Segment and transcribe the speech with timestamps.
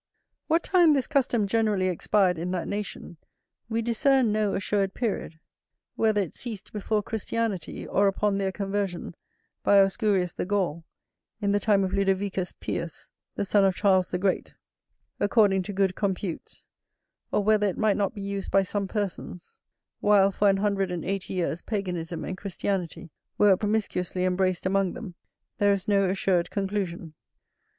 [0.47, 3.17] What time this custom generally expired in that nation,
[3.69, 5.39] we discern no assured period;
[5.95, 9.13] whether it ceased before Christianity, or upon their conversion,
[9.61, 10.83] by Ausgurius the Gaul,
[11.39, 14.55] in the time of Ludovicus Pius, the son of Charles the Great,
[15.19, 16.65] according to good computes;
[17.31, 19.61] or whether it might not be used by some persons,
[19.99, 25.13] while for an hundred and eighty years Paganism and Christianity were promiscuously embraced among them,
[25.59, 27.13] there is no assured conclusion.